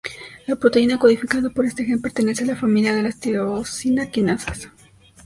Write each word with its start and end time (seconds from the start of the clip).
La 0.47 0.55
proteína 0.55 0.97
codificada 0.97 1.51
por 1.51 1.63
este 1.63 1.85
gen 1.85 2.01
pertenece 2.01 2.43
a 2.43 2.47
la 2.47 2.55
familia 2.55 2.95
de 2.95 3.03
las 3.03 3.19
tirosina 3.19 4.09
quinasas. 4.09 4.69